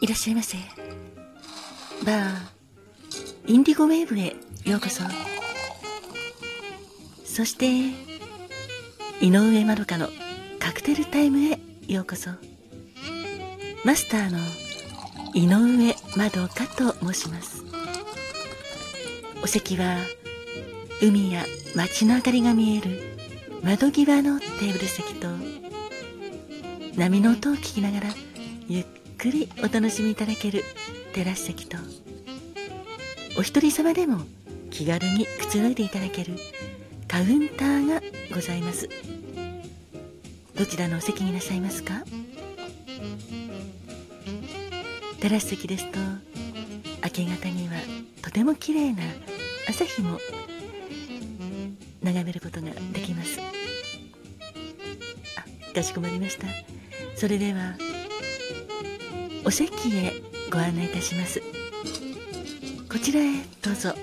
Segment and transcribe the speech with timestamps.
[0.00, 0.56] いらっしゃいませ。
[2.04, 2.32] バー
[3.46, 4.34] インディゴウェーブへ
[4.64, 5.02] ようこそ。
[7.24, 7.66] そして
[9.20, 10.08] 井上まどかの
[10.58, 12.30] カクテルタイムへようこそ。
[13.84, 14.38] マスターの
[15.34, 17.62] 井上まどかと申します。
[19.42, 19.98] お席は
[21.02, 21.44] 海や
[21.74, 23.16] 街の明かりが見える
[23.62, 25.28] 窓際のテーブル席と
[26.96, 28.06] 波の音を聞きながら
[28.68, 28.86] ゆっ
[29.20, 30.64] くりお楽しみいただける。
[31.12, 31.76] テラス席と
[33.36, 34.22] お一人様でも
[34.70, 36.36] 気軽にくつろいでいただける。
[37.06, 38.00] カウンターが
[38.34, 38.88] ございます。
[40.54, 42.02] どちらのお席になさいますか？
[45.20, 45.98] テラス席ですと
[47.04, 47.74] 明け方には
[48.22, 49.02] とても綺麗な
[49.68, 50.18] 朝日も
[52.02, 53.38] 眺めることができます。
[55.36, 56.46] あかしこまりました。
[57.16, 57.76] それでは
[59.44, 60.12] お席へ
[60.52, 61.42] ご案内いたします。
[62.90, 63.94] こちらへどうぞ。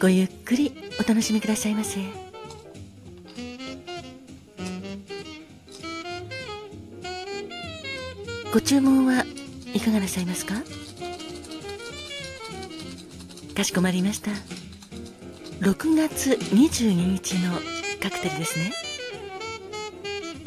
[0.00, 2.00] ごゆっくりお楽しみくださいませ。
[8.52, 9.24] ご注文は
[9.74, 10.54] いかがなさいますか？
[13.54, 14.30] かしこまりました。
[15.60, 17.54] 6月22日の
[18.02, 18.72] カクテルですね。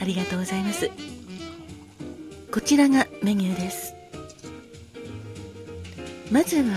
[0.08, 0.90] りがとうございます。
[2.52, 3.94] こちらがメニューです。
[6.32, 6.74] まずは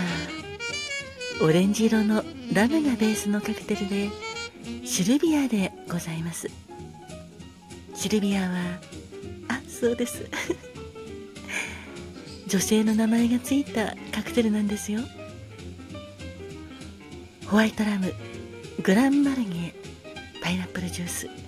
[1.40, 2.22] オレンジ色の
[2.52, 4.10] ラムがベースのカクテルで
[4.84, 6.50] シルビアでございます。
[7.94, 8.48] シルビアは
[9.48, 10.28] あそうです。
[12.48, 15.00] 女性の名前がついたカクテルなんですよ。
[17.46, 18.12] ホワイトラム
[18.82, 19.74] グランマルニエ
[20.42, 21.39] パイナップルジュース。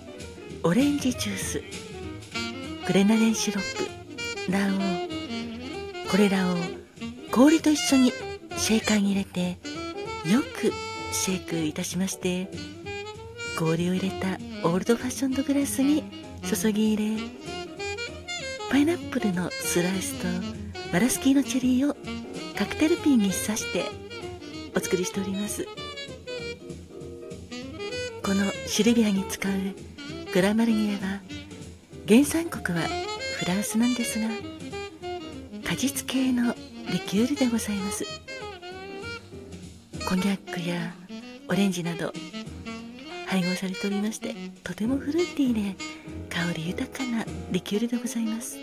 [0.65, 1.63] オレンジジュース。
[2.87, 4.51] グレナデンシロップ。
[4.53, 6.09] 卵黄。
[6.09, 6.57] これらを
[7.33, 8.13] 氷と一緒に
[8.57, 9.59] シェーカーに入れて
[10.31, 10.73] よく
[11.13, 12.49] シェイクいたしまして
[13.59, 16.05] 氷を入れたオールドファッションドグラスに
[16.45, 17.23] 注ぎ入れ
[18.71, 20.29] パイナップルのスライスと
[20.93, 21.97] バラスキーのチェリーを
[22.57, 23.87] カクテルピンに刺して
[24.77, 25.67] お作りしております。
[28.23, 29.53] このシルビアに使う
[30.33, 31.21] グラマルニエは
[32.09, 32.87] 原産国は
[33.39, 34.29] フランスなんですが
[35.63, 36.55] 果実系の
[36.91, 38.07] リキュールでございます。
[40.09, 40.95] コニャックや
[41.49, 42.13] オレンジなど
[43.27, 44.35] 配合されておりまして
[44.65, 45.85] とてもフルーティーで
[46.29, 48.57] 香り豊かなリキュールでございます。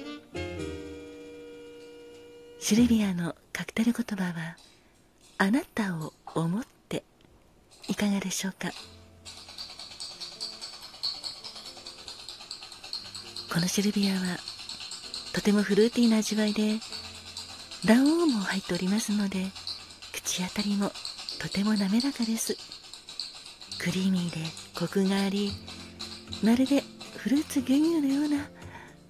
[2.60, 4.58] シルビアのカクテル言葉は
[5.38, 7.04] あなたを思って
[7.88, 8.70] いかがでしょうか？
[13.52, 14.38] このシルビアは
[15.34, 16.80] とてもフルーティーな味わいで
[17.84, 19.48] 卵黄も入っておりますので
[20.14, 20.92] 口当たりも
[21.40, 22.56] とても滑らかです。
[23.80, 24.38] クリーミーで
[24.78, 25.52] コクがあり
[26.44, 26.84] まるで
[27.18, 28.46] フルーツ牛乳のような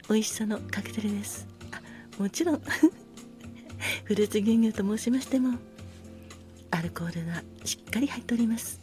[0.07, 1.47] 美味しさのカクテルです。
[1.71, 1.81] あ
[2.21, 2.61] もちろん。
[4.05, 5.57] フルーツ牛乳と申しましても
[6.71, 8.79] アルコールがしっかり入っております。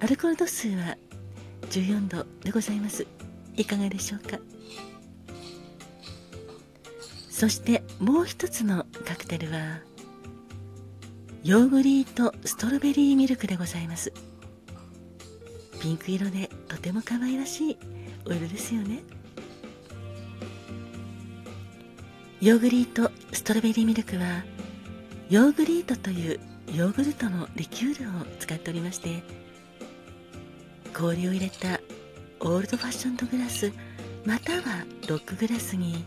[0.00, 0.96] アルコール度数は
[1.70, 3.06] 14度でございます。
[3.60, 4.38] いかがでしょうか？
[7.30, 9.78] そしてもう一つのカクテルは
[11.42, 14.12] ヨーグリーとストロベリーミルクでございます。
[15.80, 17.78] ピンク色でとても可愛らしい
[18.26, 19.02] お色ですよね。
[22.42, 24.44] ヨーグリートストロベリーミルクは
[25.30, 26.40] ヨーグリートという
[26.74, 29.22] ヨーグルトのリキュールを使っておりまして
[30.94, 31.80] 氷を入れた
[32.42, 33.70] オールドファッションドグラス
[34.24, 36.02] またはロックグラスに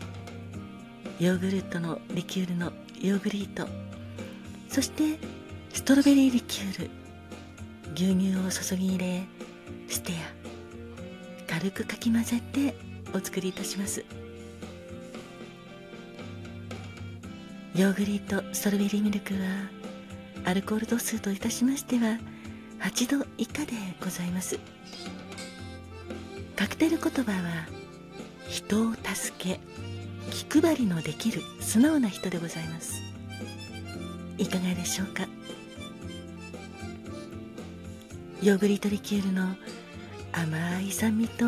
[1.20, 3.68] ヨーグルトのリキュールのヨーグリート。
[4.68, 5.16] そして
[5.72, 6.90] ストロベリーリキュール
[7.94, 9.22] 牛乳を注ぎ入れ
[9.88, 10.12] ステ
[11.48, 12.74] ア軽くかき混ぜて
[13.14, 14.04] お作りいたします。
[17.76, 19.40] ヨーグリートストロベリーミルクは
[20.44, 22.18] アルコール度数といたしましては
[22.80, 24.58] 8度以下でございます。
[26.56, 27.66] カクテル言葉は
[28.48, 29.60] 人を助け
[30.30, 33.02] 気配りのできる素直な人でございます。
[34.38, 35.26] いかがでしょうか？
[38.42, 39.56] ヨーグリトリキュールの
[40.32, 41.44] 甘い酸味と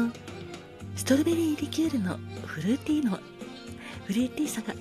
[0.96, 3.18] ストロベリーリキュールのフルーティーの
[4.06, 4.74] フルーティーさが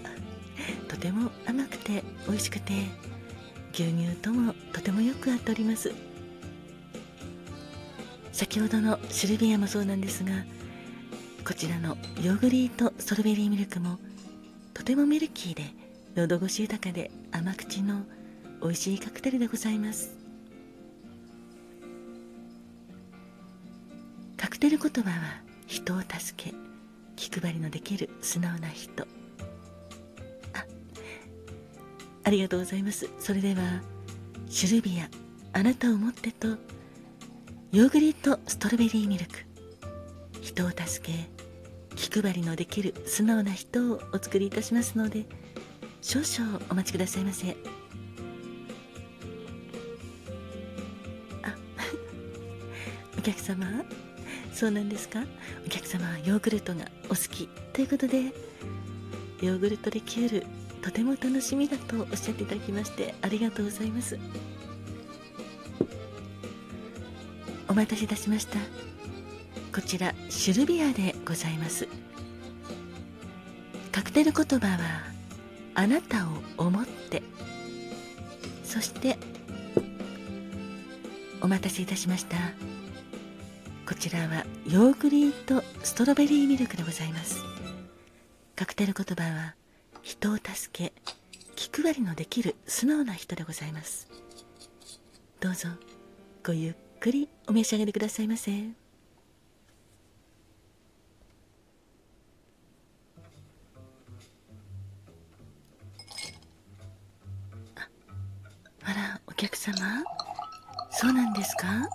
[0.88, 2.74] とても甘くて美味しくて
[3.74, 5.92] 牛乳ともとてもよく合っております。
[8.36, 10.32] 先ほどのシルビアもそうなんですが
[11.48, 13.98] こちらのヨーグリートストロベリーミルクも
[14.74, 15.64] とてもミルキーで
[16.18, 18.04] 喉越し豊かで甘口の
[18.62, 20.18] 美味しいカクテルでございます。
[24.36, 25.16] カクテル言葉は
[25.66, 26.54] 人を助け
[27.16, 29.04] 気配りのできる素直な人。
[30.54, 30.66] あ
[32.26, 33.10] ありがとうございます。
[33.18, 33.82] それでは
[34.50, 35.10] シルビア
[35.58, 36.58] あなたをもってと
[37.72, 39.32] ヨーグリートストロベリーミルク。
[40.42, 41.14] 人を助け
[41.96, 45.26] 気配りのできる素直な人をお作りいたしますので
[46.02, 47.56] 少々お待ちくださいませ。
[51.44, 51.56] あ
[53.18, 53.84] お客様？
[54.54, 55.24] そうなんですか？
[55.66, 58.22] お客様はヨーグルトがお好きということで
[59.42, 60.46] ヨーグルトリキュール
[60.82, 64.18] とても楽しみだとおっしゃっていただきましてありがとうございます。
[67.68, 68.60] お待たせいたしました。
[69.74, 71.88] こちらシルビアでございます。
[73.92, 74.78] カクテル言葉は
[75.74, 77.24] あなたを思って。
[78.64, 79.18] そして
[81.42, 82.38] お待たせいたしました。
[83.88, 87.44] こちらはヨーグリートストロベリーミルクでございます。
[88.56, 89.56] カクテル言葉は
[90.02, 90.94] 人を助け
[91.56, 94.08] 気配りのできる素直な人でございます。
[95.40, 95.70] どうぞ
[96.44, 98.52] ごゆっくりお召し上がりくださいませ。
[107.76, 107.90] あ
[108.84, 109.76] あらお客様？
[110.92, 111.88] そうなんですか？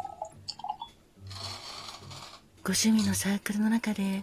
[2.63, 4.23] ご趣味のサークルの中で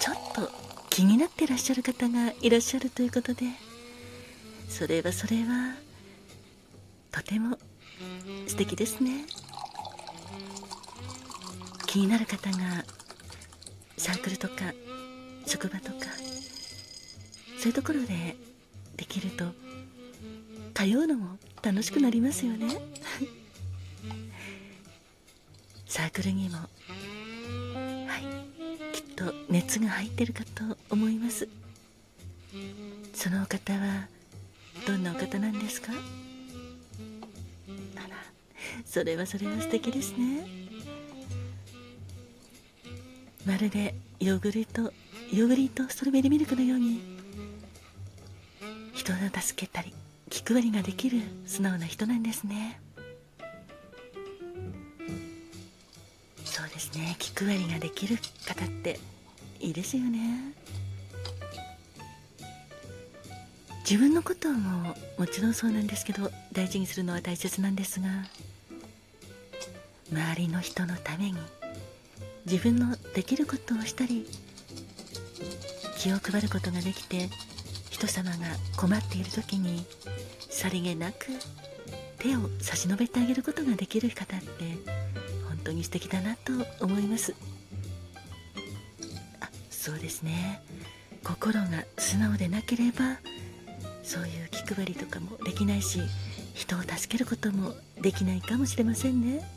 [0.00, 0.50] ちょっと
[0.90, 3.46] 気になってらっしゃる方がいらっしゃるということで。
[4.68, 5.74] それはそれは
[7.10, 7.56] とても
[8.46, 9.24] 素敵ですね。
[11.96, 12.84] 気になる方が
[13.96, 14.54] サークルとか
[15.46, 16.08] 職場とか
[17.58, 18.36] そういうところで
[18.98, 19.46] できると
[20.74, 22.68] 通うのも楽しくなりますよね。
[25.88, 26.68] サークルにもは
[28.18, 28.26] い
[28.94, 31.48] きっと熱が入ってるかと思います。
[33.14, 34.06] そのお方は
[34.86, 35.94] どんなお方なんですか？
[35.94, 35.96] あ
[38.06, 38.22] ら
[38.84, 40.65] それはそれは素敵ですね。
[43.46, 47.00] まるでヨーグルトヨーグリートストロベリーミルクのように。
[48.92, 49.92] 人を助けたり
[50.30, 52.80] 気配りができる素直な人なんですね。
[56.44, 57.14] そうですね。
[57.18, 58.16] 気配りができる
[58.46, 58.98] 方って
[59.60, 60.54] いいですよね。
[63.88, 68.08] 自分のことももちろんそうなんですけど大事にするのは大切なんですが
[70.10, 71.38] 周りの人のために
[72.46, 74.26] 自分のできることをしたり
[75.98, 77.28] 気を配ることができて
[77.90, 78.36] 人様が
[78.76, 79.84] 困っている時に
[80.48, 81.26] さりげなく
[82.18, 84.46] 手を差し伸べてあげることができる方って
[85.48, 87.34] 本当に素敵だなと思います。
[89.40, 90.62] あそうですね。
[91.24, 93.18] 心が素直でなければ
[94.04, 96.00] そういう気配りとかもできないし
[96.54, 99.55] 人を助けることもできないかもしれませんね。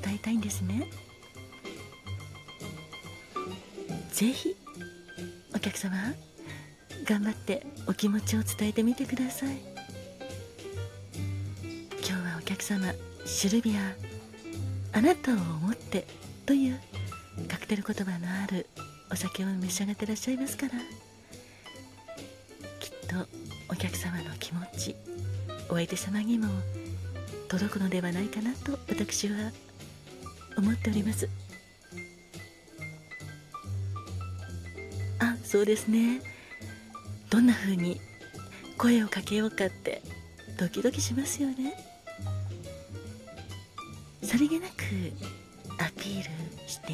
[0.00, 0.88] 伝えたいんですね。
[4.12, 4.56] ぜひ
[5.54, 5.96] お客様
[7.04, 9.56] 頑張ってお気持ちを伝えてみてください。
[12.06, 12.92] 今日はお客様
[13.24, 13.94] シルビア
[14.92, 16.06] あなたを思って
[16.46, 16.78] という
[17.48, 18.66] カクテル言葉のある
[19.10, 20.72] お酒を召し上がってらっしゃいますから。
[22.80, 23.26] きっと
[23.70, 24.94] お客様の気持ち
[25.68, 26.48] お相手様にも
[27.48, 29.50] 届くのではないかなと私は
[30.56, 31.28] 思っております。
[35.18, 36.20] あそうですね。
[37.30, 38.00] どんな風に
[38.76, 40.02] 声をかけようかって
[40.58, 41.74] ドキドキしますよね。
[44.22, 44.72] さりげなく
[45.78, 46.92] アピールして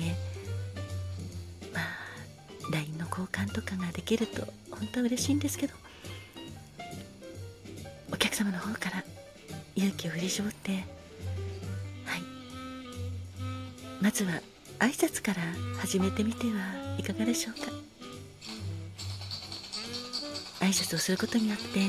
[1.73, 1.85] まあ
[2.73, 5.75] LINE の交換とかができると本当は嬉しいんですけど
[8.13, 9.05] お客様の方から
[9.77, 10.85] 勇気を振り絞って
[14.01, 14.33] まずは
[14.79, 15.43] 挨拶から
[15.81, 17.89] 始めてみてはいかがでしょうか。
[20.61, 21.81] 挨拶をすることによって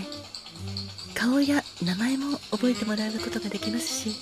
[1.13, 4.15] 顔や名前も覚えてもらうことができますし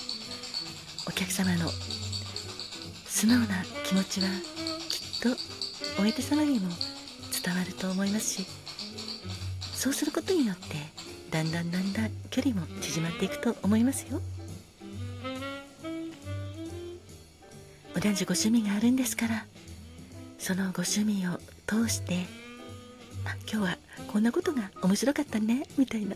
[1.07, 1.69] お客様の
[3.05, 3.45] 素直な
[3.85, 4.27] 気持ちは
[4.89, 5.29] きっと
[5.99, 6.69] お相手様にも
[7.43, 8.47] 伝わると思いますし
[9.73, 10.75] そうすることによって
[11.29, 14.21] だんだんだんだん距離も縮まっていくと思いますよ。
[17.99, 19.45] 同じご趣味があるんですから。
[20.37, 22.25] そのご趣味を通して
[23.51, 23.77] 今日は
[24.07, 26.15] こんなことが面白かったねみたいな。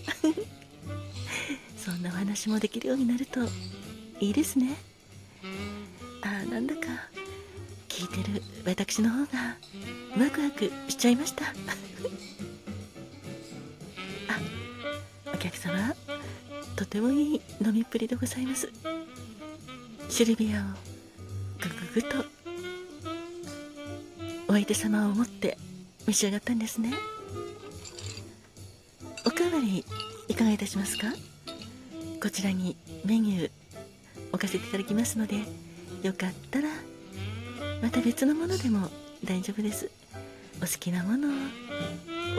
[1.76, 3.42] そんなお話もできるようになると
[4.20, 4.76] いいですね。
[6.22, 6.82] あなんだか
[7.90, 9.58] 聞いてる私の方が
[10.20, 11.46] ワクワクしちゃいました。
[14.30, 14.40] あ
[15.34, 15.96] お客様
[16.76, 18.70] とてもいい飲みっぷりでございます。
[20.10, 20.91] シルビアを
[21.94, 22.26] ぐぐぐと
[24.48, 25.58] お相手様を思って
[26.08, 26.94] 召し上がったんですね。
[29.26, 29.84] おかわり
[30.30, 31.08] いかがいたしますか？
[32.22, 33.52] こちらにメニュー
[34.30, 35.36] 置かせていただきますので
[36.02, 36.70] よかったら
[37.82, 38.90] また別のものでも
[39.26, 39.90] 大丈夫です。
[40.58, 41.32] お好きなものを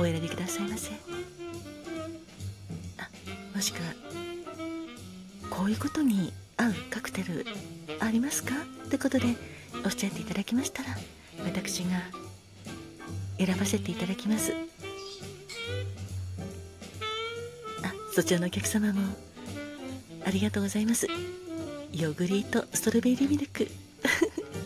[0.01, 0.93] お選びくださいませ。
[2.99, 3.09] あ
[3.55, 3.93] もしくは
[5.51, 7.45] こういうことに合うカクテル
[8.01, 8.55] ありますか？
[8.87, 9.27] ってことで
[9.85, 10.91] おっしゃっていただきましたら
[11.45, 12.01] 私が
[13.39, 14.53] 選ばせていただきます。
[17.83, 19.01] あそちらのお客様も
[20.25, 21.07] ありがとうございます。
[21.93, 23.69] ヨーグリートストロベリーミルク。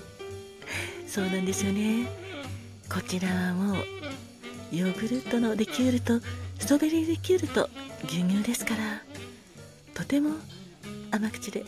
[1.09, 2.07] そうなんですよね。
[2.93, 3.85] こちらはもう
[4.73, 6.21] ヨーグルトのリキュールと
[6.59, 7.69] ストロベリーリキュールと
[8.05, 9.03] 牛乳ですから
[9.95, 10.31] とても
[11.11, 11.65] 甘口で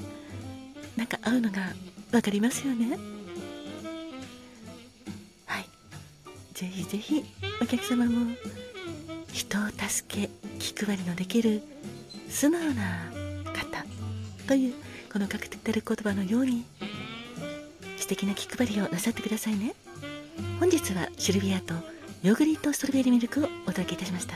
[0.99, 1.73] なんか合うのが
[2.11, 2.99] 分かりますよね？
[5.47, 5.67] はい。
[6.55, 7.25] ぜひぜひ
[7.63, 8.35] お客様も
[9.33, 10.29] 人を助け
[10.59, 11.63] 気配りのできる
[12.29, 13.13] 素直な
[13.55, 13.87] 方
[14.49, 14.75] という
[15.13, 16.65] このカクテル言葉のように
[17.97, 19.75] 素敵な気配りをなさってくださいね。
[20.59, 21.75] 本日はシルビアと
[22.25, 24.27] ヨーグリートストロベリーミルクをお届けいたしました。